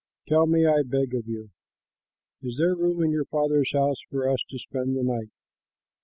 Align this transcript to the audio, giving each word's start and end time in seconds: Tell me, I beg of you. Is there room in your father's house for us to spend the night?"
Tell 0.27 0.47
me, 0.47 0.65
I 0.65 0.81
beg 0.83 1.13
of 1.13 1.27
you. 1.27 1.51
Is 2.41 2.57
there 2.57 2.73
room 2.73 3.03
in 3.03 3.11
your 3.11 3.25
father's 3.25 3.71
house 3.71 4.01
for 4.09 4.27
us 4.27 4.43
to 4.49 4.57
spend 4.57 4.97
the 4.97 5.03
night?" 5.03 5.29